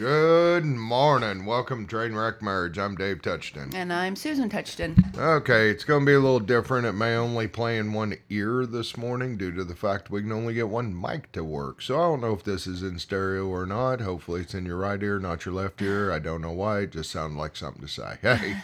[0.00, 1.44] Good morning.
[1.44, 2.78] Welcome to Trainwreck Marriage.
[2.78, 3.74] I'm Dave Touchton.
[3.74, 5.14] And I'm Susan Touchton.
[5.14, 6.86] Okay, it's going to be a little different.
[6.86, 10.32] It may only play in one ear this morning due to the fact we can
[10.32, 11.82] only get one mic to work.
[11.82, 14.00] So I don't know if this is in stereo or not.
[14.00, 16.10] Hopefully it's in your right ear, not your left ear.
[16.10, 16.78] I don't know why.
[16.80, 18.16] It just sounded like something to say.
[18.22, 18.56] Hey.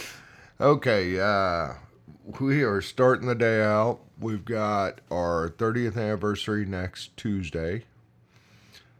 [0.60, 1.72] okay, uh,
[2.38, 3.98] we are starting the day out.
[4.20, 7.82] We've got our 30th anniversary next Tuesday.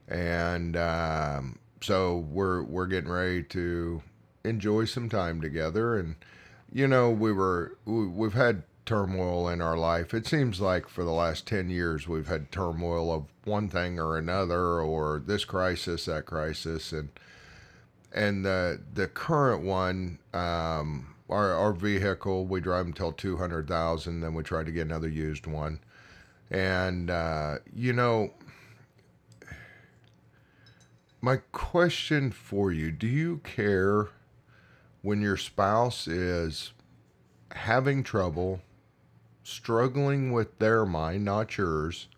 [0.08, 4.02] And um, so we're we're getting ready to
[4.44, 5.96] enjoy some time together.
[5.96, 6.16] And
[6.72, 10.14] you know we were we, we've had turmoil in our life.
[10.14, 14.16] It seems like for the last 10 years we've had turmoil of one thing or
[14.16, 16.92] another or this crisis that crisis.
[16.92, 17.10] And
[18.14, 24.42] and the the current one um our our vehicle we drive until 200,000 then we
[24.42, 25.80] try to get another used one.
[26.50, 28.32] And uh you know
[31.20, 34.08] my question for you do you care
[35.02, 36.72] when your spouse is
[37.52, 38.60] having trouble,
[39.42, 42.08] struggling with their mind, not yours?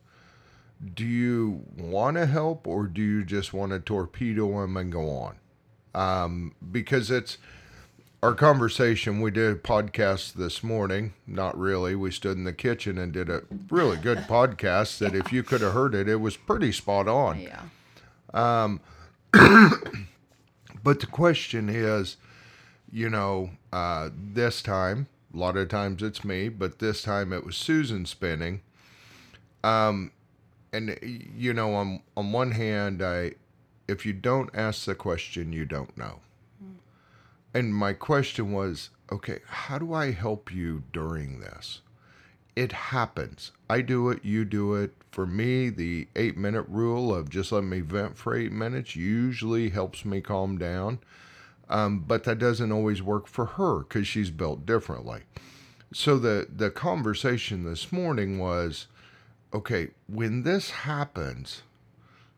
[0.94, 5.10] Do you want to help or do you just want to torpedo them and go
[5.10, 5.36] on?
[5.94, 7.36] Um, because it's
[8.22, 9.20] our conversation.
[9.20, 11.12] We did a podcast this morning.
[11.26, 11.94] Not really.
[11.94, 15.60] We stood in the kitchen and did a really good podcast that if you could
[15.60, 17.40] have heard it, it was pretty spot on.
[17.40, 17.62] Yeah.
[20.82, 22.16] But the question is,
[22.90, 27.44] you know, uh, this time, a lot of times it's me, but this time it
[27.44, 28.62] was Susan spinning.
[29.62, 30.12] Um,
[30.72, 33.32] and you know, on on one hand, I,
[33.88, 36.20] if you don't ask the question, you don't know.
[37.52, 41.80] And my question was, okay, how do I help you during this?
[42.60, 43.52] It happens.
[43.70, 44.92] I do it, you do it.
[45.10, 49.70] For me, the eight minute rule of just let me vent for eight minutes usually
[49.70, 50.98] helps me calm down.
[51.70, 55.22] Um, but that doesn't always work for her because she's built differently.
[55.94, 58.88] So the, the conversation this morning was
[59.54, 61.62] okay, when this happens,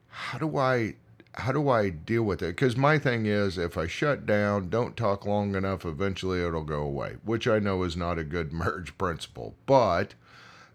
[0.07, 0.95] how do I
[1.35, 2.57] how do I deal with it?
[2.57, 6.83] Because my thing is, if I shut down, don't talk long enough, eventually it'll go
[6.83, 9.55] away, which I know is not a good merge principle.
[9.67, 10.15] But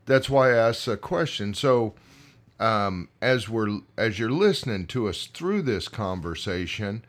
[0.06, 1.54] that's why I asked the question.
[1.54, 1.94] So,
[2.60, 7.06] um, as we're as you're listening to us through this conversation,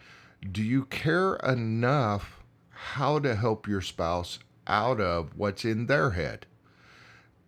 [0.50, 6.44] do you care enough how to help your spouse out of what's in their head?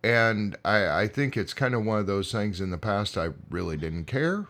[0.02, 3.30] And I, I think it's kind of one of those things in the past I
[3.50, 4.46] really didn't care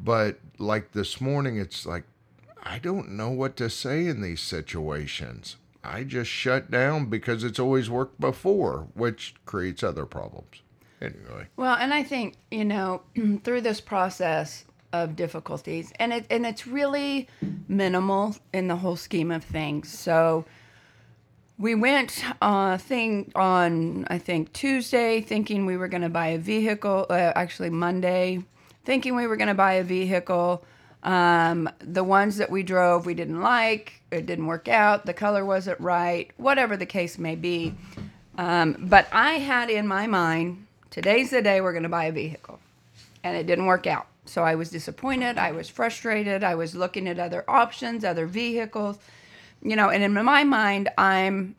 [0.00, 2.04] but like this morning, it's like,
[2.62, 5.56] I don't know what to say in these situations.
[5.84, 10.62] I just shut down because it's always worked before, which creates other problems.
[11.00, 11.46] Anyway.
[11.56, 13.02] Well, and I think, you know,
[13.44, 17.28] through this process of difficulties, and it and it's really
[17.68, 19.96] minimal in the whole scheme of things.
[19.96, 20.44] So
[21.58, 26.38] we went uh thing on I think Tuesday thinking we were going to buy a
[26.38, 28.44] vehicle, uh, actually Monday
[28.86, 30.64] thinking we were going to buy a vehicle.
[31.02, 34.00] Um, the ones that we drove, we didn't like.
[34.10, 35.04] It didn't work out.
[35.04, 36.30] The color wasn't right.
[36.38, 37.74] Whatever the case may be.
[38.38, 42.12] Um, but I had in my mind, today's the day we're going to buy a
[42.12, 42.60] vehicle,
[43.22, 44.06] and it didn't work out.
[44.24, 45.38] So I was disappointed.
[45.38, 46.42] I was frustrated.
[46.42, 48.98] I was looking at other options, other vehicles,
[49.62, 49.88] you know.
[49.88, 51.56] And in my mind, I'm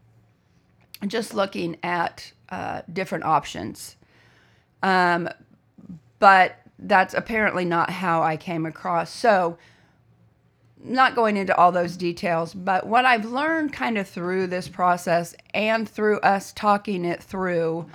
[1.08, 3.96] just looking at uh, different options.
[4.84, 5.30] Um,
[6.20, 9.12] but that's apparently not how I came across.
[9.12, 9.58] So,
[10.84, 15.36] not going into all those details, but what I've learned kind of through this process
[15.54, 17.88] and through us talking it through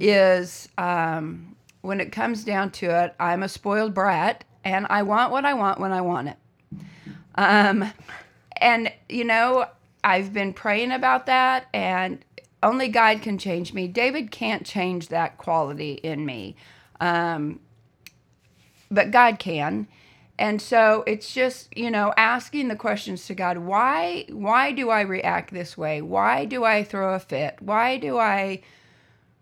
[0.00, 5.30] is um, when it comes down to it, I'm a spoiled brat and I want
[5.30, 6.36] what I want when I want it.
[7.36, 7.92] Um,
[8.56, 9.66] and, you know,
[10.02, 12.24] I've been praying about that, and
[12.62, 13.86] only God can change me.
[13.88, 16.56] David can't change that quality in me.
[17.00, 17.60] Um,
[18.90, 19.88] but God can.
[20.38, 25.00] And so it's just, you know, asking the questions to God, why why do I
[25.00, 26.02] react this way?
[26.02, 27.56] Why do I throw a fit?
[27.60, 28.60] Why do I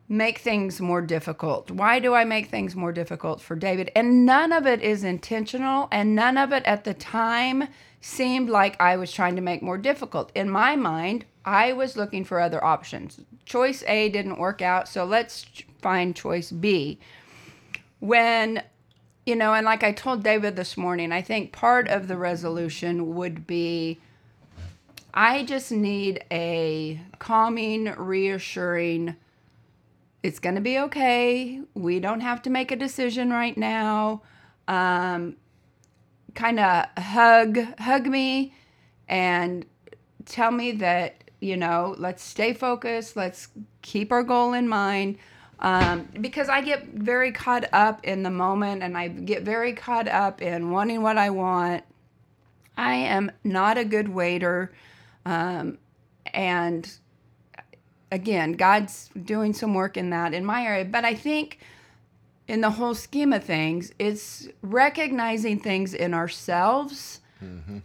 [0.09, 1.71] make things more difficult?
[1.71, 3.91] Why do I make things more difficult for David?
[3.97, 7.69] And none of it is intentional and none of it at the time
[8.01, 10.31] seemed like I was trying to make more difficult.
[10.35, 13.21] In my mind, I was looking for other options.
[13.47, 15.47] Choice A didn't work out, so let's
[15.81, 17.01] find choice B.
[18.01, 18.63] When
[19.27, 23.15] you know, and like I told David this morning, I think part of the resolution
[23.15, 23.99] would be
[25.13, 29.15] I just need a calming, reassuring,
[30.25, 31.61] it's going to be okay.
[31.75, 34.23] We don't have to make a decision right now.
[34.67, 35.37] Um,
[36.35, 38.55] kind of hug hug me
[39.09, 39.65] and
[40.25, 43.49] tell me that you know let's stay focused let's
[43.83, 45.17] keep our goal in mind
[45.61, 50.09] um, because i get very caught up in the moment and i get very caught
[50.09, 51.85] up in wanting what i want.
[52.77, 54.73] I am not a good waiter.
[55.25, 55.79] Um,
[56.33, 56.91] and
[58.11, 60.85] again god's doing some work in that in my area.
[60.85, 61.59] But i think
[62.47, 67.21] in the whole scheme of things, it's recognizing things in ourselves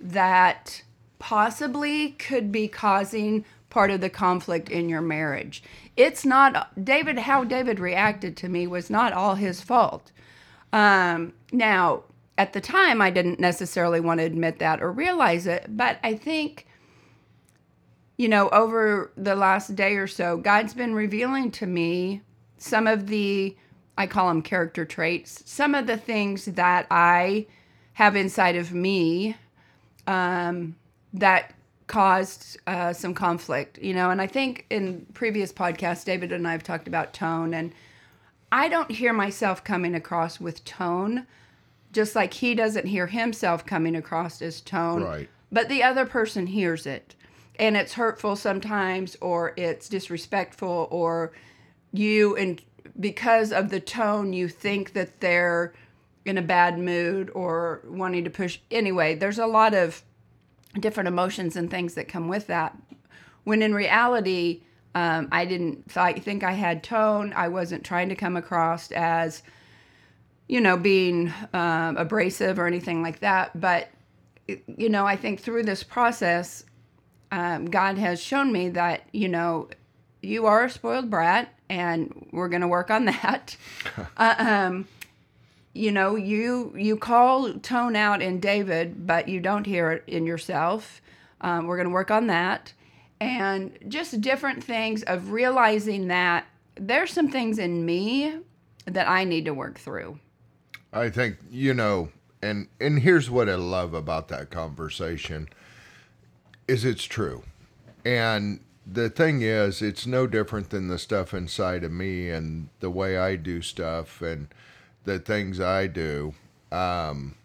[0.01, 0.83] that
[1.17, 5.61] possibly could be causing part of the conflict in your marriage.
[5.99, 7.19] It's not David.
[7.19, 10.13] How David reacted to me was not all his fault.
[10.71, 12.03] Um, now,
[12.37, 16.13] at the time, I didn't necessarily want to admit that or realize it, but I
[16.15, 16.65] think,
[18.15, 22.21] you know, over the last day or so, God's been revealing to me
[22.57, 23.57] some of the
[23.97, 25.43] I call them character traits.
[25.45, 27.47] Some of the things that I
[27.95, 29.35] have inside of me
[30.07, 30.77] um,
[31.13, 31.53] that
[31.89, 34.11] caused uh, some conflict, you know.
[34.11, 37.73] And I think in previous podcasts, David and I have talked about tone, and
[38.51, 41.27] I don't hear myself coming across with tone,
[41.91, 45.03] just like he doesn't hear himself coming across as tone.
[45.03, 45.29] Right.
[45.51, 47.15] But the other person hears it,
[47.57, 51.33] and it's hurtful sometimes, or it's disrespectful, or
[51.91, 52.61] you and
[52.99, 55.73] because of the tone you think that they're
[56.25, 60.03] in a bad mood or wanting to push anyway there's a lot of
[60.79, 62.77] different emotions and things that come with that
[63.43, 64.61] when in reality
[64.95, 69.41] um, i didn't th- think i had tone i wasn't trying to come across as
[70.47, 73.89] you know being um, abrasive or anything like that but
[74.77, 76.63] you know i think through this process
[77.31, 79.67] um, god has shown me that you know
[80.21, 83.55] you are a spoiled brat and we're going to work on that.
[84.17, 84.87] uh, um,
[85.73, 90.25] you know, you you call tone out in David, but you don't hear it in
[90.25, 91.01] yourself.
[91.41, 92.73] Um, we're going to work on that,
[93.21, 96.45] and just different things of realizing that
[96.75, 98.39] there's some things in me
[98.85, 100.19] that I need to work through.
[100.91, 102.09] I think you know,
[102.41, 105.49] and and here's what I love about that conversation
[106.67, 107.43] is it's true.
[108.05, 112.89] And the thing is, it's no different than the stuff inside of me and the
[112.89, 114.47] way I do stuff and
[115.09, 116.33] the things I do.
[116.71, 117.35] Um,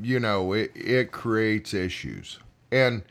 [0.00, 2.38] you know, it, it creates issues.
[2.70, 3.02] And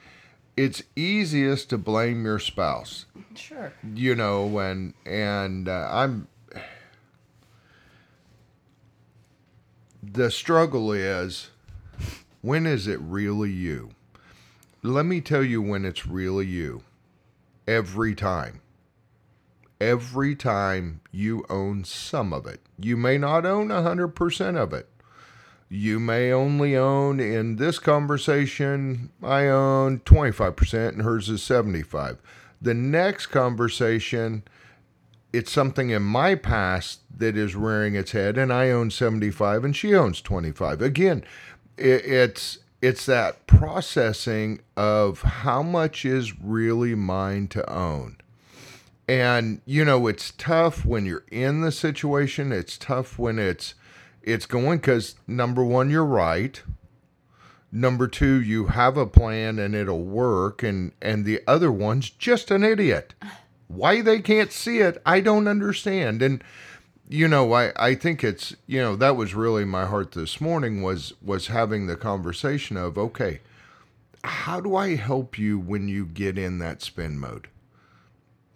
[0.58, 3.06] it's easiest to blame your spouse,
[3.36, 3.72] Sure.
[3.94, 6.28] you know, and, and uh, I'm,
[10.02, 11.52] the struggle is
[12.42, 13.92] when is it really you?
[14.82, 16.82] Let me tell you when it's really you
[17.68, 18.62] every time.
[19.82, 22.62] Every time you own some of it.
[22.78, 24.88] You may not own 100% of it.
[25.70, 32.22] You may only own in this conversation I own 25% and hers is 75.
[32.62, 34.44] The next conversation
[35.34, 39.76] it's something in my past that is rearing its head and I own 75 and
[39.76, 40.82] she owns 25.
[40.82, 41.24] Again,
[41.78, 48.18] it, it's it's that processing of how much is really mine to own.
[49.12, 52.54] And you know, it's tough when you're in the situation.
[52.54, 53.74] It's tough when it's
[54.22, 56.64] it's going cuz number 1 you're right.
[57.74, 62.52] Number 2 you have a plan and it'll work and and the other one's just
[62.52, 63.14] an idiot.
[63.68, 66.22] Why they can't see it, I don't understand.
[66.22, 66.42] And
[67.10, 70.84] you know I, I think it's you know that was really my heart this morning
[70.84, 73.42] was was having the conversation of okay
[74.24, 77.50] how do i help you when you get in that spin mode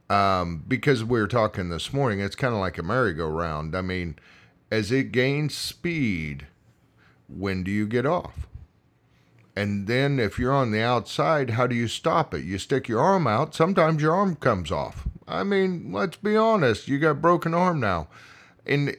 [0.10, 3.76] um, because we were talking this morning it's kind of like a merry-go-round.
[3.76, 4.18] I mean
[4.72, 6.48] as it gains speed
[7.28, 8.48] when do you get off?
[9.56, 12.44] And then if you're on the outside how do you stop it?
[12.44, 15.08] You stick your arm out sometimes your arm comes off.
[15.28, 18.08] I mean let's be honest you got broken arm now.
[18.66, 18.98] And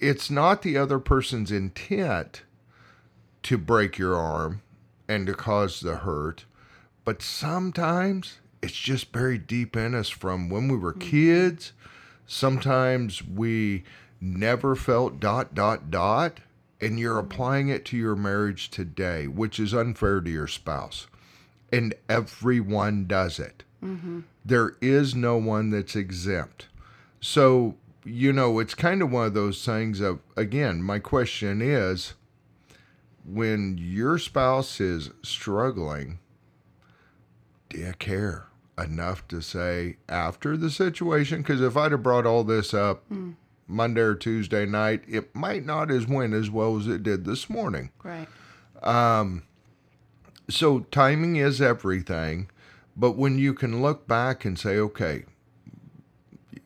[0.00, 2.42] it's not the other person's intent
[3.42, 4.62] to break your arm
[5.08, 6.44] and to cause the hurt,
[7.04, 11.10] but sometimes it's just buried deep in us from when we were mm-hmm.
[11.10, 11.72] kids.
[12.26, 13.84] Sometimes we
[14.20, 16.40] never felt dot dot dot
[16.80, 17.32] and you're mm-hmm.
[17.32, 21.06] applying it to your marriage today, which is unfair to your spouse.
[21.72, 23.64] And everyone does it.
[23.82, 24.20] Mm-hmm.
[24.44, 26.68] There is no one that's exempt.
[27.20, 32.14] So you know, it's kind of one of those things of, again, my question is
[33.24, 36.18] when your spouse is struggling,
[37.68, 38.49] do you care
[38.80, 41.42] enough to say after the situation?
[41.42, 43.04] Because if I'd have brought all this up
[43.66, 47.48] Monday or Tuesday night, it might not as went as well as it did this
[47.48, 47.90] morning.
[48.02, 48.28] Right.
[48.82, 49.44] Um,
[50.48, 52.50] so timing is everything,
[52.96, 55.24] but when you can look back and say, okay,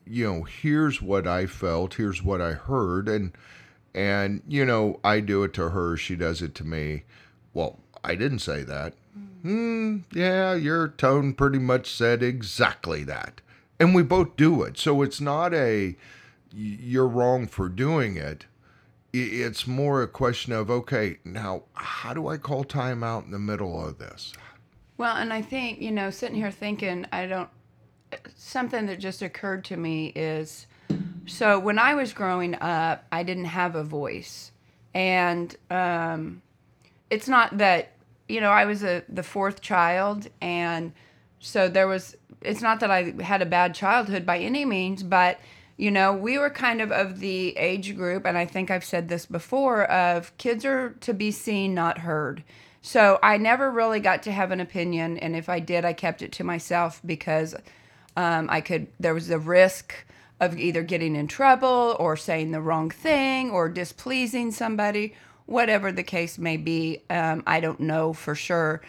[0.06, 3.32] you know, here's what I felt, here's what I heard, and
[3.94, 7.04] and you know, I do it to her, she does it to me.
[7.52, 8.94] Well, I didn't say that.
[9.44, 13.42] Hmm, yeah, your tone pretty much said exactly that.
[13.78, 14.78] And we both do it.
[14.78, 15.96] So it's not a
[16.50, 18.46] you're wrong for doing it.
[19.12, 23.38] It's more a question of, okay, now how do I call time out in the
[23.38, 24.32] middle of this?
[24.96, 27.50] Well, and I think, you know, sitting here thinking, I don't,
[28.36, 30.66] something that just occurred to me is
[31.26, 34.52] so when I was growing up, I didn't have a voice.
[34.94, 36.42] And um,
[37.10, 37.92] it's not that,
[38.28, 40.28] you know, I was a, the fourth child.
[40.40, 40.92] And
[41.38, 45.38] so there was, it's not that I had a bad childhood by any means, but,
[45.76, 49.08] you know, we were kind of of the age group, and I think I've said
[49.08, 52.44] this before, of kids are to be seen, not heard.
[52.80, 56.22] So I never really got to have an opinion, and if I did, I kept
[56.22, 57.54] it to myself because
[58.16, 58.88] um, I could.
[59.00, 59.94] There was a risk
[60.38, 65.14] of either getting in trouble or saying the wrong thing or displeasing somebody,
[65.46, 67.02] whatever the case may be.
[67.10, 68.82] Um, I don't know for sure,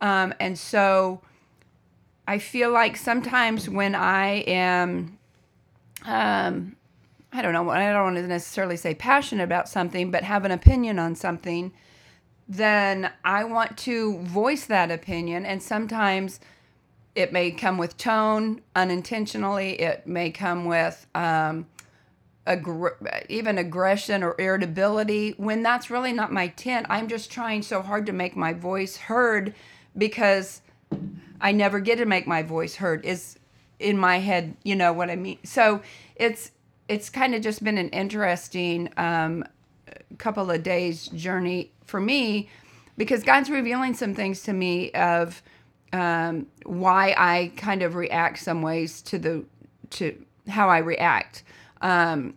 [0.00, 1.20] um, and so
[2.26, 5.18] I feel like sometimes when I am
[6.04, 6.76] um,
[7.32, 10.50] I don't know, I don't want to necessarily say passionate about something, but have an
[10.50, 11.72] opinion on something,
[12.48, 15.46] then I want to voice that opinion.
[15.46, 16.40] And sometimes
[17.14, 21.66] it may come with tone unintentionally, it may come with um,
[22.46, 26.86] aggr- even aggression or irritability when that's really not my intent.
[26.88, 29.54] I'm just trying so hard to make my voice heard
[29.96, 30.62] because
[31.40, 33.04] I never get to make my voice heard.
[33.04, 33.38] Is
[33.78, 35.38] in my head, you know what I mean?
[35.44, 35.82] So
[36.16, 36.52] it's
[36.88, 39.44] it's kind of just been an interesting um,
[40.18, 42.48] couple of days journey for me
[42.96, 45.42] because God's revealing some things to me of
[45.92, 49.44] um, why I kind of react some ways to the
[49.90, 51.42] to how I react.
[51.80, 52.34] Um,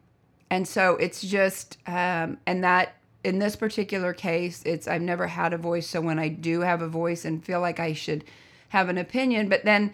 [0.49, 5.53] and so it's just um, and that in this particular case, it's I've never had
[5.53, 8.25] a voice, so when I do have a voice and feel like I should
[8.69, 9.93] have an opinion, but then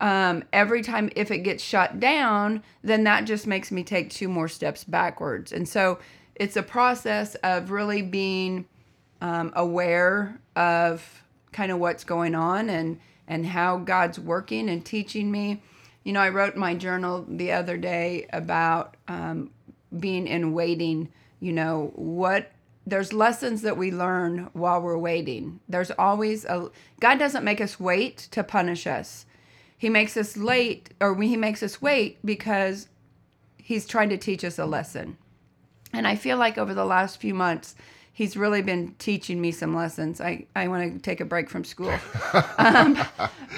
[0.00, 4.28] um, every time if it gets shut down, then that just makes me take two
[4.28, 5.52] more steps backwards.
[5.52, 5.98] And so
[6.34, 8.66] it's a process of really being
[9.20, 15.30] um, aware of kind of what's going on and and how God's working and teaching
[15.30, 15.60] me.
[16.08, 19.50] You know, I wrote my journal the other day about um,
[20.00, 21.10] being in waiting.
[21.38, 22.50] You know, what
[22.86, 25.60] there's lessons that we learn while we're waiting.
[25.68, 29.26] There's always a God doesn't make us wait to punish us
[29.78, 32.88] he makes us late or he makes us wait because
[33.56, 35.16] he's trying to teach us a lesson.
[35.92, 37.76] And I feel like over the last few months,
[38.18, 40.20] he's really been teaching me some lessons.
[40.20, 41.96] I, I want to take a break from school.
[42.58, 42.98] um,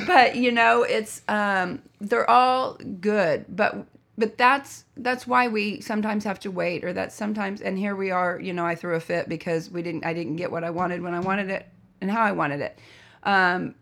[0.06, 3.86] but you know, it's um, they're all good, but
[4.18, 8.10] but that's that's why we sometimes have to wait or that sometimes and here we
[8.10, 10.68] are, you know, I threw a fit because we didn't I didn't get what I
[10.68, 11.66] wanted when I wanted it
[12.02, 12.78] and how I wanted it.
[13.22, 13.74] Um,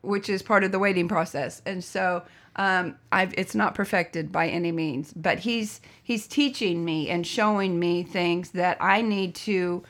[0.00, 1.60] which is part of the waiting process.
[1.66, 2.22] And so
[2.54, 7.78] um, I've, it's not perfected by any means, but he's he's teaching me and showing
[7.78, 9.82] me things that I need to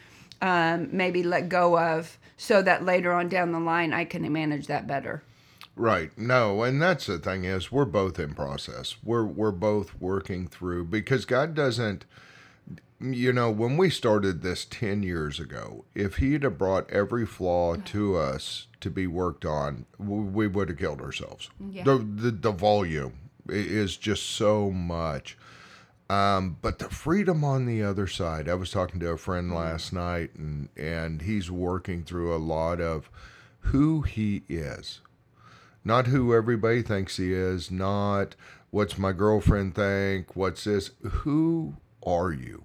[0.43, 4.67] um, maybe let go of, so that later on down the line I can manage
[4.67, 5.23] that better.
[5.75, 6.17] Right.
[6.17, 8.97] No, and that's the thing is we're both in process.
[9.05, 12.07] We're we're both working through because God doesn't
[13.01, 17.77] you know, when we started this 10 years ago, if he'd have brought every flaw
[17.77, 21.51] to us to be worked on, we would have killed ourselves.
[21.61, 21.85] Yeah.
[21.85, 23.15] The, the, the volume
[23.49, 25.37] is just so much.
[26.09, 29.59] Um, but the freedom on the other side, I was talking to a friend mm-hmm.
[29.59, 33.11] last night, and, and he's working through a lot of
[33.59, 35.01] who he is.
[35.85, 38.35] Not who everybody thinks he is, not
[38.71, 40.91] what's my girlfriend think, what's this.
[41.03, 42.65] Who are you?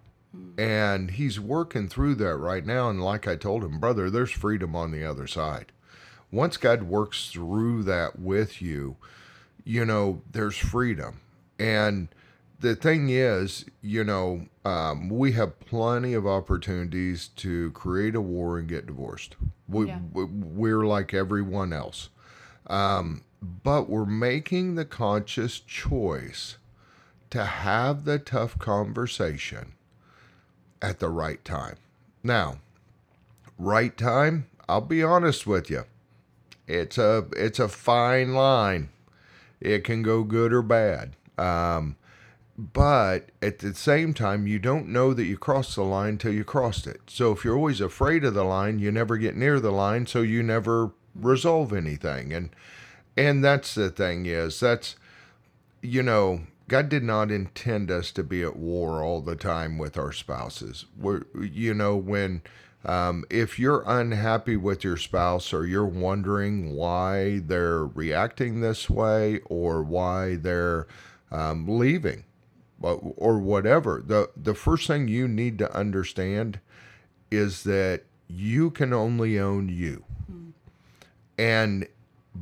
[0.58, 2.90] And he's working through that right now.
[2.90, 5.72] And like I told him, brother, there's freedom on the other side.
[6.32, 8.96] Once God works through that with you,
[9.66, 11.20] you know, there's freedom.
[11.60, 12.08] And
[12.62, 18.60] the thing is, you know, um, we have plenty of opportunities to create a war
[18.60, 19.36] and get divorced.
[19.68, 20.00] We, yeah.
[20.14, 22.10] We're like everyone else.
[22.68, 26.58] Um, but we're making the conscious choice
[27.32, 29.74] to have the tough conversation
[30.82, 31.78] at the right time.
[32.24, 32.60] Now,
[33.58, 35.86] right time, I'll be honest with you.
[36.68, 38.90] It's a it's a fine line.
[39.60, 41.16] It can go good or bad.
[41.38, 41.96] Um,
[42.62, 46.44] but at the same time, you don't know that you crossed the line till you
[46.44, 47.02] crossed it.
[47.08, 50.22] So if you're always afraid of the line, you never get near the line, so
[50.22, 52.32] you never resolve anything.
[52.32, 52.52] And
[53.18, 54.96] and that's the thing is that's
[55.82, 59.98] you know God did not intend us to be at war all the time with
[59.98, 60.86] our spouses.
[60.96, 62.44] We're, you know, when
[62.86, 69.40] um, if you're unhappy with your spouse or you're wondering why they're reacting this way
[69.46, 70.86] or why they're
[71.32, 72.24] um, leaving
[72.82, 76.60] or whatever, the, the first thing you need to understand
[77.30, 80.04] is that you can only own you.
[80.32, 80.52] Mm.
[81.38, 81.88] And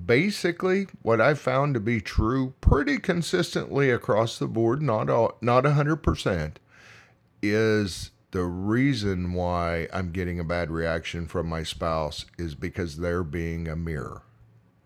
[0.05, 5.63] basically what I found to be true pretty consistently across the board, not all, not
[5.63, 6.55] 100%,
[7.41, 13.24] is the reason why I'm getting a bad reaction from my spouse is because they're
[13.24, 14.24] being a mirror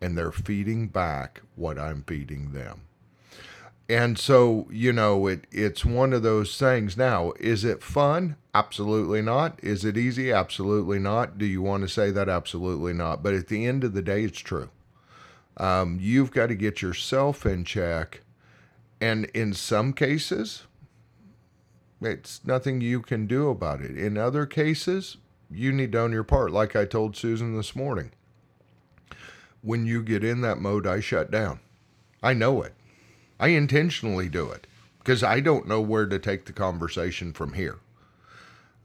[0.02, 2.82] and they're feeding back what I'm feeding them.
[3.90, 6.96] And so, you know, it it's one of those things.
[6.98, 8.38] Now, is it fun?
[8.54, 9.60] Absolutely not.
[9.62, 10.32] Is it easy?
[10.32, 11.38] Absolutely not.
[11.38, 12.30] Do you want to say that?
[12.30, 13.22] Absolutely not.
[13.22, 14.70] But at the end of the day, it's true.
[15.58, 18.22] Um, you've got to get yourself in check.
[19.02, 20.64] And in some cases,
[22.00, 23.98] it's nothing you can do about it.
[23.98, 25.18] In other cases,
[25.52, 28.12] you need to own your part, like I told Susan this morning.
[29.62, 31.60] When you get in that mode, I shut down.
[32.22, 32.74] I know it.
[33.40, 34.68] I intentionally do it
[35.00, 37.80] because I don't know where to take the conversation from here.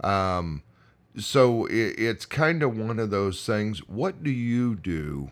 [0.02, 0.62] Um,
[1.17, 3.81] so it, it's kind of one of those things.
[3.88, 5.31] What do you do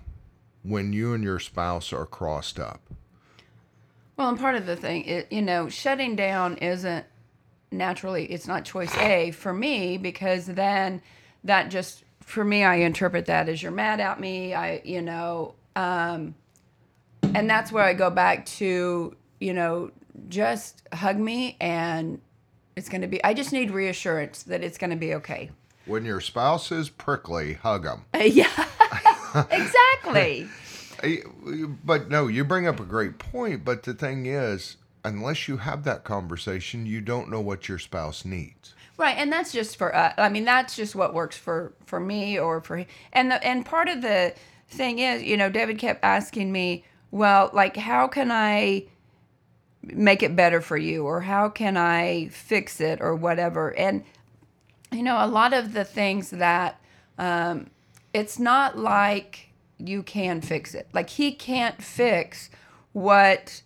[0.63, 2.81] when you and your spouse are crossed up?
[4.17, 7.05] Well, and part of the thing, it, you know, shutting down isn't
[7.71, 11.03] naturally, it's not choice A for me because then
[11.45, 14.55] that just, for me, I interpret that as you're mad at me.
[14.55, 16.35] I, you know, um,
[17.35, 19.91] and that's where I go back to, you know,
[20.29, 22.21] just hug me and
[22.77, 25.51] it's going to be, I just need reassurance that it's going to be okay.
[25.87, 28.05] When your spouse is prickly, hug them.
[28.15, 28.69] Uh, yeah.
[29.51, 30.49] exactly.
[31.85, 33.65] but no, you bring up a great point.
[33.65, 38.25] But the thing is, unless you have that conversation, you don't know what your spouse
[38.25, 38.75] needs.
[38.99, 40.15] Right, and that's just for us.
[40.17, 43.89] I mean, that's just what works for for me or for and the and part
[43.89, 44.35] of the
[44.69, 48.87] thing is, you know, David kept asking me, well, like how can I
[49.93, 53.77] make it better for you or how can I fix it or whatever.
[53.77, 54.05] And
[54.93, 56.81] you know, a lot of the things that
[57.19, 57.71] um,
[58.13, 60.89] it's not like you can fix it.
[60.93, 62.51] Like he can't fix
[62.93, 63.63] what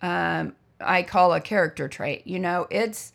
[0.00, 2.26] um, I call a character trait.
[2.26, 3.12] You know, it's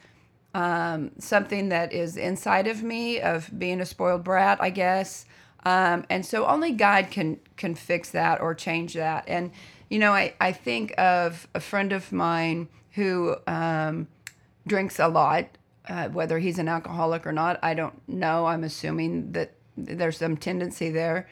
[0.53, 5.25] um, something that is inside of me of being a spoiled brat, I guess.
[5.65, 9.25] Um, and so only God can can fix that or change that.
[9.27, 9.51] And
[9.89, 14.07] you know, I, I think of a friend of mine who um,
[14.65, 15.45] drinks a lot.
[15.87, 18.45] Uh, whether he's an alcoholic or not, I don't know.
[18.45, 21.29] I'm assuming that there's some tendency there.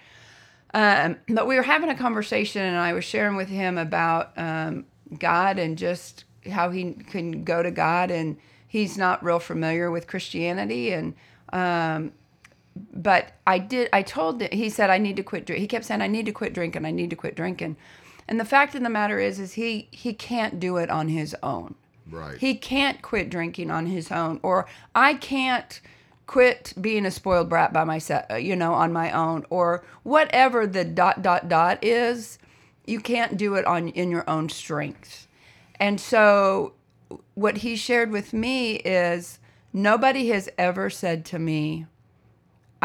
[0.74, 4.86] Um, but we were having a conversation, and I was sharing with him about um,
[5.18, 10.08] God and just how he can go to God, and he's not real familiar with
[10.08, 11.16] Christianity, and
[11.52, 12.12] um,
[12.76, 13.90] but I did.
[13.94, 14.50] I told him.
[14.52, 15.48] He said I need to quit.
[15.48, 16.86] He kept saying I need to quit drinking.
[16.86, 17.78] I need to quit drinking.
[18.28, 21.36] And the fact of the matter is, is he he can't do it on his
[21.42, 21.76] own.
[22.10, 22.38] Right.
[22.38, 25.80] He can't quit drinking on his own, or I can't
[26.28, 30.68] quit being a spoiled brat by myself, uh, you know, on my own, or whatever
[30.68, 32.40] the dot dot dot is.
[32.86, 35.28] You can't do it on in your own strength.
[35.80, 36.74] And so,
[37.34, 39.40] what he shared with me is
[39.74, 41.88] nobody has ever said to me,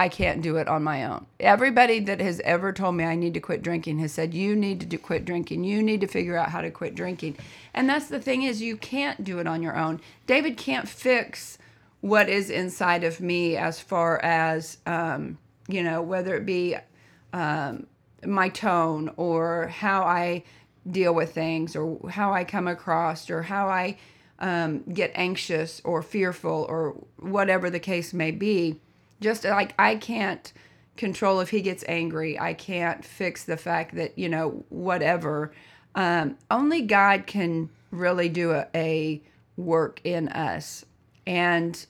[0.01, 1.27] I can't do it on my own.
[1.39, 4.81] Everybody that has ever told me I need to quit drinking has said you need
[4.81, 5.65] to do, quit drinking.
[5.65, 7.37] You need to figure out how to quit drinking.
[7.75, 10.01] And that's the thing is you can't do it on your own.
[10.27, 11.59] David can't fix
[12.01, 15.37] what is inside of me as far as um,
[15.69, 16.77] you know whether it be
[17.35, 17.87] um,
[18.25, 20.45] my tone or how I
[20.91, 23.99] deal with things or how I come across or how I
[24.39, 28.81] um, get anxious or fearful or whatever the case may be
[29.21, 30.53] just like I can't
[30.97, 32.39] control if he gets angry.
[32.39, 35.53] I can't fix the fact that, you know, whatever.
[35.95, 39.23] Um, only God can really do a, a
[39.57, 40.85] work in us.
[41.27, 41.87] And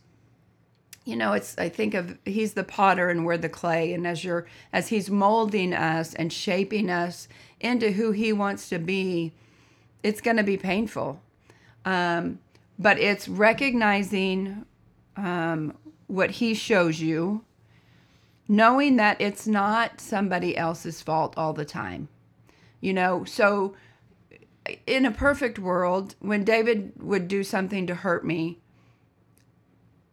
[1.07, 4.23] you know it's i think of he's the potter and we're the clay and as
[4.23, 7.27] you're as he's molding us and shaping us
[7.59, 9.33] into who he wants to be
[10.03, 11.21] it's going to be painful
[11.87, 12.39] um,
[12.79, 14.67] but it's recognizing
[15.17, 15.75] um,
[16.11, 17.45] what he shows you,
[18.49, 22.09] knowing that it's not somebody else's fault all the time.
[22.81, 23.75] You know, so
[24.87, 28.59] in a perfect world, when David would do something to hurt me,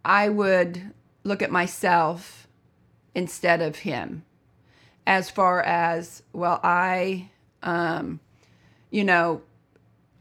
[0.05, 2.47] I would look at myself
[3.13, 4.23] instead of him.
[5.05, 7.29] As far as, well, I,
[7.63, 8.19] um,
[8.91, 9.41] you know,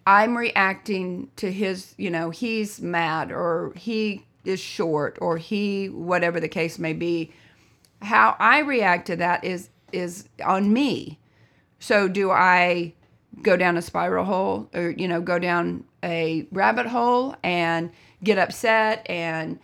[0.07, 6.41] I'm reacting to his, you know, he's mad or he is short or he, whatever
[6.41, 7.33] the case may be.
[8.03, 11.19] How I react to that is is on me.
[11.79, 12.95] So do I
[13.43, 17.91] go down a spiral hole or you know go down a rabbit hole and
[18.23, 19.59] get upset and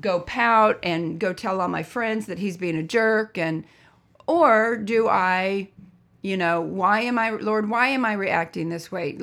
[0.00, 3.64] go pout and go tell all my friends that he's being a jerk and
[4.26, 5.70] or do I
[6.22, 9.18] you know why am I Lord why am I reacting this way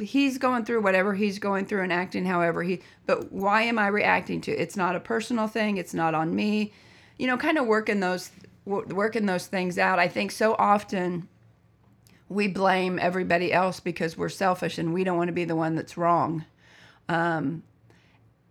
[0.00, 3.86] he's going through whatever he's going through and acting however he but why am I
[3.86, 6.72] reacting to it's not a personal thing it's not on me
[7.18, 8.30] you know kind of working those
[8.64, 11.28] working those things out I think so often
[12.28, 15.74] we blame everybody else because we're selfish and we don't want to be the one
[15.76, 16.44] that's wrong.
[17.08, 17.62] Um,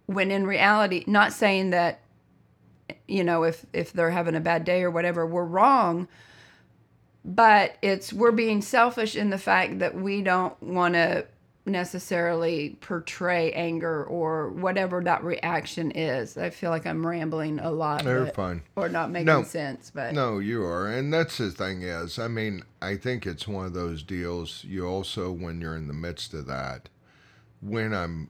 [0.06, 2.00] when in reality, not saying that,
[3.08, 6.08] you know, if if they're having a bad day or whatever, we're wrong.
[7.26, 11.26] But it's we're being selfish in the fact that we don't want to
[11.66, 16.38] necessarily portray anger or whatever that reaction is.
[16.38, 18.04] I feel like I'm rambling a lot.
[18.04, 18.62] But- fine.
[18.76, 19.44] Or not making No.
[19.44, 20.88] sense, but No, you are.
[20.88, 24.64] And that's the thing is, I mean, I think it's one of those deals.
[24.64, 26.90] You also, when you're in the midst of that,
[27.62, 28.30] when I'm,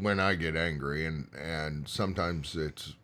[0.00, 2.94] when I get angry, and and sometimes it's,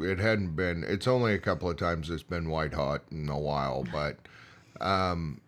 [0.00, 0.84] it hadn't been.
[0.84, 4.18] It's only a couple of times it's been white hot in a while, but,
[4.80, 5.40] um,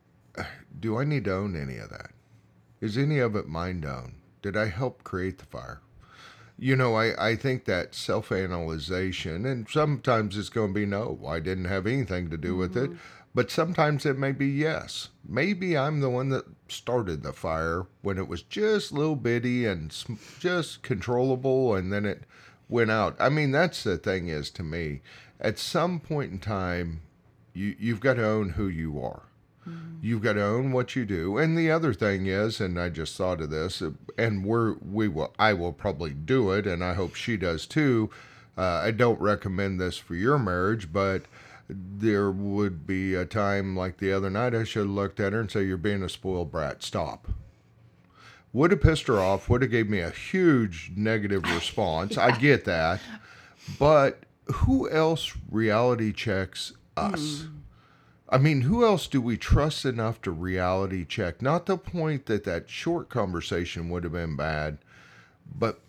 [0.79, 2.13] do I need to own any of that?
[2.81, 4.15] Is any of it mine own?
[4.43, 5.81] Did I help create the fire?
[6.59, 11.21] You know, I, I think that self analyzation, and sometimes it's going to be no,
[11.27, 12.91] I didn't have anything to do with it.
[12.91, 12.99] Mm-hmm.
[13.33, 15.09] But sometimes it may be yes.
[15.27, 19.93] Maybe I'm the one that started the fire when it was just little bitty and
[19.93, 22.25] sm- just controllable, and then it
[22.69, 23.15] went out.
[23.21, 25.03] I mean, that's the thing is to me,
[25.41, 27.03] at some point in time,
[27.55, 29.23] you, you've got to own who you are.
[30.01, 31.37] You've got to own what you do.
[31.37, 33.83] And the other thing is, and I just thought of this,
[34.17, 38.11] and we're we will I will probably do it, and I hope she does too.
[38.57, 41.25] Uh, I don't recommend this for your marriage, but
[41.69, 45.41] there would be a time like the other night I should have looked at her
[45.41, 46.83] and say, "You're being a spoiled brat.
[46.83, 47.29] Stop."
[48.53, 49.49] Would have pissed her off.
[49.49, 52.17] Would have gave me a huge negative response.
[52.17, 53.01] I get that,
[53.79, 57.47] but who else reality checks us?
[58.31, 61.43] I mean, who else do we trust enough to reality check?
[61.43, 64.79] Not the point that that short conversation would have been bad,
[65.53, 65.81] but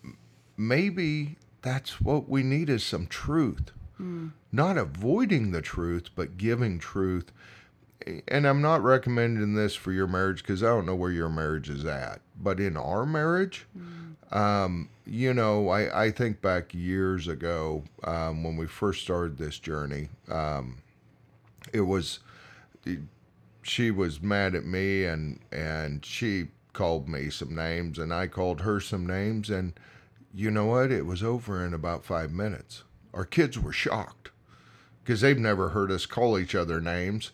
[0.57, 3.71] maybe that's what we need is some truth.
[4.51, 7.31] Not avoiding the truth, but giving truth.
[8.27, 11.69] And I'm not recommending this for your marriage because I don't know where your marriage
[11.69, 12.21] is at.
[12.41, 13.67] But in our marriage,
[14.31, 19.59] um, you know, I, I think back years ago um, when we first started this
[19.59, 20.09] journey.
[20.27, 20.79] Um,
[21.71, 22.19] it was
[23.61, 28.61] she was mad at me and and she called me some names and I called
[28.61, 29.73] her some names and
[30.33, 30.91] you know what?
[30.91, 32.83] It was over in about 5 minutes.
[33.13, 34.31] Our kids were shocked
[35.03, 37.31] because they've never heard us call each other names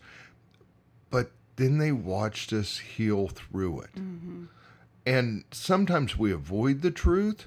[1.10, 3.94] but then they watched us heal through it.
[3.94, 4.44] Mm-hmm.
[5.06, 7.46] And sometimes we avoid the truth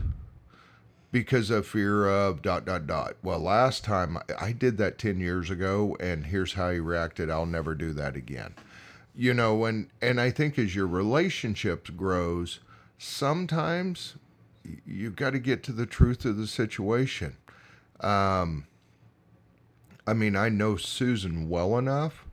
[1.12, 3.16] because of fear of dot dot dot.
[3.22, 7.30] Well, last time I- did that 10 years ago and here's how he reacted.
[7.30, 8.54] I'll never do that again.
[9.14, 12.60] You know, and and I think as your relationship grows,
[12.98, 14.16] sometimes
[14.86, 17.36] you've got to get to the truth of the situation.
[18.00, 18.66] Um
[20.08, 22.26] I mean, I know Susan well enough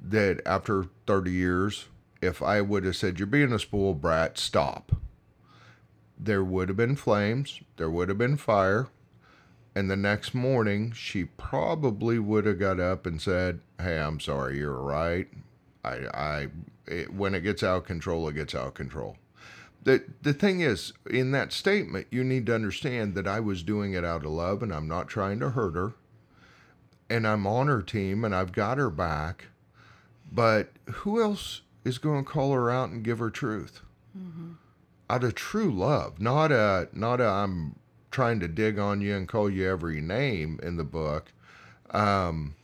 [0.00, 1.86] that after 30 years,
[2.20, 4.92] if I would have said, You're being a spoiled brat, stop
[6.18, 8.88] there would have been flames, there would have been fire,
[9.74, 14.58] and the next morning she probably would have got up and said, "Hey, I'm sorry,
[14.58, 15.28] you're right.
[15.84, 16.46] I, I,
[16.86, 19.16] it, when it gets out of control, it gets out of control."
[19.84, 23.92] The the thing is, in that statement, you need to understand that I was doing
[23.92, 25.92] it out of love, and I'm not trying to hurt her,
[27.08, 29.46] and I'm on her team, and I've got her back.
[30.30, 33.80] But who else is going to call her out and give her truth?
[34.18, 34.52] Mm-hmm.
[35.10, 37.76] Out of true love, not a not a I'm
[38.10, 41.32] trying to dig on you and call you every name in the book.
[41.90, 42.54] Um,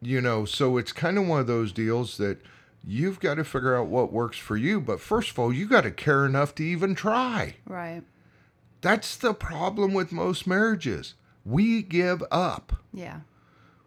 [0.00, 2.38] you know, so it's kind of one of those deals that
[2.86, 4.80] you've got to figure out what works for you.
[4.80, 7.56] But first of all, you got to care enough to even try.
[7.66, 8.02] right.
[8.80, 11.14] That's the problem with most marriages.
[11.42, 12.82] We give up.
[12.92, 13.20] Yeah.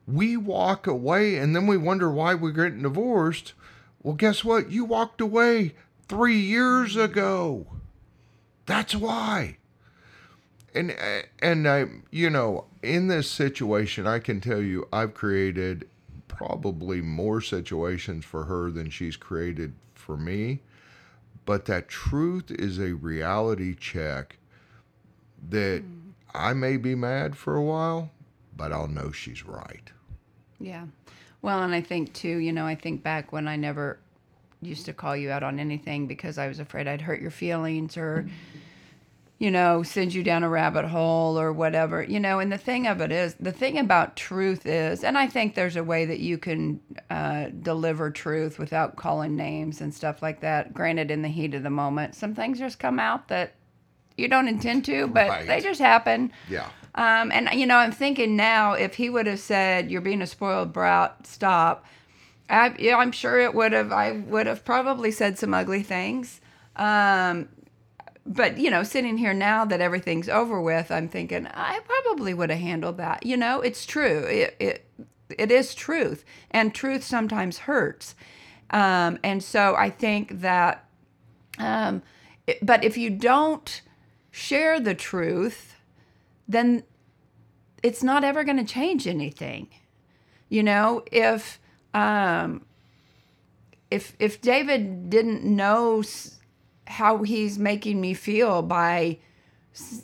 [0.07, 3.53] We walk away and then we wonder why we're getting divorced.
[4.01, 4.71] Well, guess what?
[4.71, 5.75] You walked away
[6.07, 7.67] three years ago.
[8.67, 9.57] That's why.
[10.75, 10.95] And
[11.41, 15.89] and I, you know, in this situation, I can tell you, I've created
[16.27, 20.59] probably more situations for her than she's created for me.
[21.45, 24.37] But that truth is a reality check
[25.49, 26.09] that hmm.
[26.35, 28.11] I may be mad for a while,
[28.55, 29.89] but I'll know she's right.
[30.59, 30.85] Yeah.
[31.41, 33.97] Well, and I think too, you know, I think back when I never
[34.61, 37.95] used to call you out on anything because I was afraid I'd hurt your feelings
[37.95, 38.27] or,
[39.39, 42.39] you know, send you down a rabbit hole or whatever, you know.
[42.39, 45.75] And the thing of it is, the thing about truth is, and I think there's
[45.75, 50.73] a way that you can uh, deliver truth without calling names and stuff like that.
[50.73, 53.53] Granted, in the heat of the moment, some things just come out that
[54.17, 55.47] you don't intend to, but Right.
[55.47, 56.31] they just happen.
[56.49, 56.67] Yeah.
[56.95, 60.27] Um, and you know, I'm thinking now, if he would have said, "You're being a
[60.27, 61.85] spoiled brat," stop.
[62.49, 63.91] I, yeah, I'm sure it would have.
[63.91, 66.41] I would have probably said some ugly things.
[66.75, 67.49] Um,
[68.27, 72.49] but you know, sitting here now that everything's over with, I'm thinking I probably would
[72.49, 73.25] have handled that.
[73.25, 74.23] You know, it's true.
[74.25, 74.85] It it
[75.37, 78.15] it is truth, and truth sometimes hurts.
[78.71, 80.83] Um, and so I think that.
[81.59, 82.03] Um,
[82.45, 83.81] it- but if you don't
[84.31, 85.75] share the truth,
[86.47, 86.83] then
[87.83, 89.67] it's not ever going to change anything.
[90.49, 91.59] You know, if
[91.93, 92.65] um,
[93.91, 96.01] if if David didn't know
[96.87, 99.19] how he's making me feel by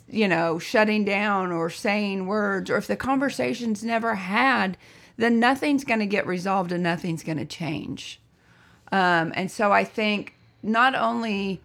[0.08, 4.76] you know shutting down or saying words, or if the conversation's never had,
[5.16, 8.20] then nothing's going to get resolved and nothing's going to change.
[8.92, 11.60] Um, and so I think not only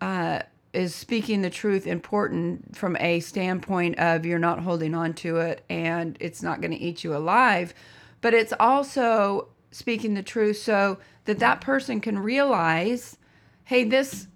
[0.00, 0.40] uh,
[0.72, 5.64] is speaking the truth important from a standpoint of you're not holding on to it
[5.68, 7.74] and it's not going to eat you alive,
[8.20, 13.16] but it's also speaking the truth so that that person can realize,
[13.64, 14.28] hey, this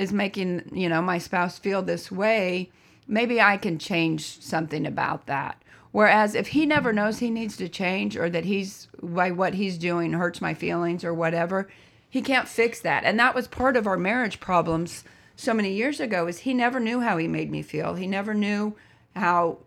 [0.00, 2.70] is making you know my spouse feel this way.
[3.06, 5.62] Maybe I can change something about that.
[5.92, 9.76] Whereas if he never knows he needs to change or that he's by what he's
[9.76, 11.68] doing hurts my feelings or whatever,
[12.08, 13.04] he can't fix that.
[13.04, 15.04] And that was part of our marriage problems
[15.36, 17.94] so many years ago is he never knew how he made me feel.
[17.94, 18.76] He never knew
[19.16, 19.58] how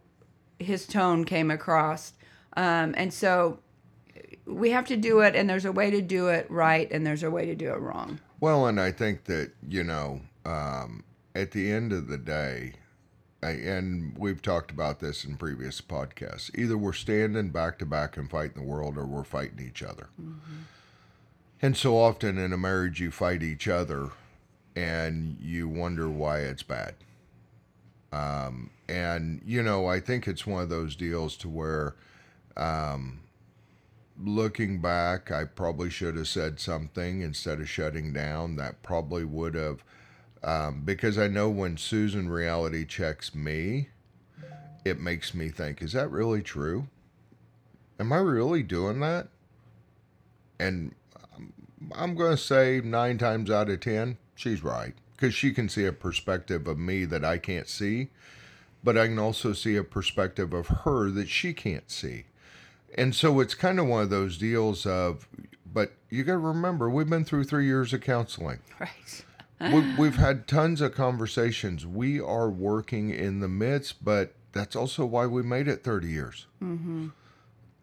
[0.60, 2.14] his tone came across.
[2.56, 3.60] Um, and so
[4.46, 7.24] we have to do it and there's a way to do it right and there's
[7.24, 8.20] a way to do it wrong.
[8.44, 12.74] Well, and I think that, you know, um, at the end of the day,
[13.42, 18.18] I, and we've talked about this in previous podcasts, either we're standing back to back
[18.18, 20.10] and fighting the world or we're fighting each other.
[21.62, 24.10] And so often in a marriage, you fight each other
[24.76, 26.96] and you wonder why it's bad.
[28.12, 31.96] Um, and, you know, I think it's one of those deals to where
[34.22, 38.56] looking back, I probably should have said something instead of shutting down.
[38.56, 39.84] That probably would have,
[40.44, 43.90] um, because I know when Susan reality checks me,
[44.86, 46.88] it makes me think, is that really true?
[48.00, 49.28] Am I really doing that?
[50.60, 50.94] And
[51.36, 51.54] um,
[51.96, 54.94] I'm going to say nine times out of ten, she's right.
[55.16, 58.10] Because she can see a perspective of me that I can't see,
[58.84, 62.26] but I can also see a perspective of her that she can't see.
[62.96, 65.28] And so it's kind of one of those deals of,
[65.72, 68.60] but you got to remember, we've been through three years of counseling.
[68.80, 69.72] Right.
[69.72, 71.86] we, we've had tons of conversations.
[71.86, 76.48] We are working in the midst, but that's also why we made it 30 years.
[76.62, 77.10] Mm-hmm.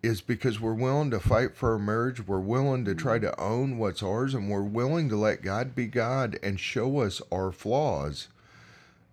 [0.03, 2.27] Is because we're willing to fight for our marriage.
[2.27, 5.87] We're willing to try to own what's ours, and we're willing to let God be
[5.87, 8.29] God and show us our flaws,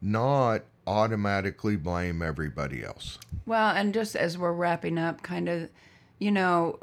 [0.01, 3.19] not automatically blame everybody else.
[3.45, 5.69] Well, and just as we're wrapping up, kind of,
[6.19, 6.79] you know,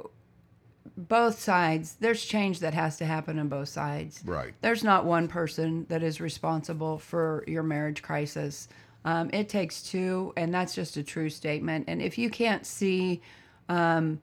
[0.96, 4.22] both sides, there's change that has to happen on both sides.
[4.24, 4.54] Right.
[4.60, 8.68] There's not one person that is responsible for your marriage crisis.
[9.04, 11.86] Um, it takes two, and that's just a true statement.
[11.88, 13.22] And if you can't see,
[13.68, 14.20] um,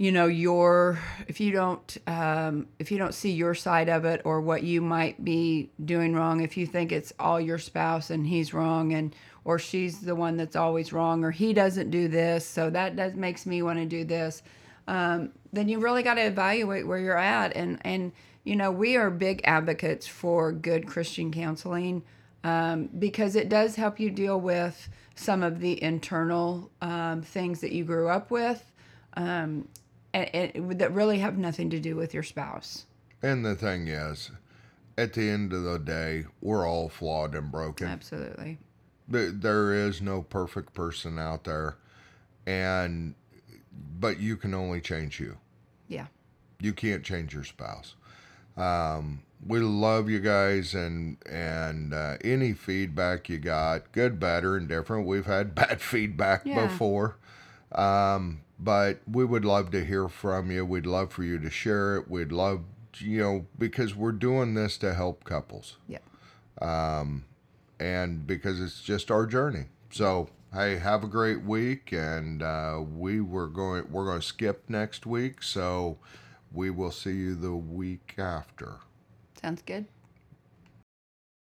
[0.00, 4.22] you know, your if you don't um, if you don't see your side of it
[4.24, 8.26] or what you might be doing wrong, if you think it's all your spouse and
[8.26, 12.46] he's wrong and or she's the one that's always wrong or he doesn't do this,
[12.46, 14.42] so that does makes me want to do this
[14.90, 17.56] um, then you really got to evaluate where you're at.
[17.56, 18.12] And and
[18.44, 22.02] you know we are big advocates for good Christian counseling
[22.42, 27.72] um, because it does help you deal with some of the internal um, things that
[27.72, 28.72] you grew up with,
[29.16, 29.68] um,
[30.12, 32.86] and, and that really have nothing to do with your spouse.
[33.22, 34.30] And the thing is,
[34.96, 37.86] at the end of the day, we're all flawed and broken.
[37.88, 38.58] Absolutely.
[39.08, 41.76] There, there is no perfect person out there,
[42.46, 43.14] and
[43.98, 45.38] but you can only change you.
[45.88, 46.06] Yeah.
[46.60, 47.94] You can't change your spouse.
[48.56, 54.68] Um, we love you guys and and uh, any feedback you got, good, better, and
[54.68, 55.06] different.
[55.06, 56.66] We've had bad feedback Yeah.
[56.66, 57.16] before,
[57.72, 60.64] um, but we would love to hear from you.
[60.64, 62.10] We'd love for you to share it.
[62.10, 62.62] We'd love
[62.98, 65.98] you know because we're doing this to help couples Yeah.
[66.60, 67.24] Um
[67.78, 69.66] and because it's just our journey.
[69.90, 74.64] So hey, have a great week, and uh, we were going we're going to skip
[74.68, 75.98] next week, so
[76.52, 78.76] we will see you the week after.
[79.40, 79.86] Sounds good.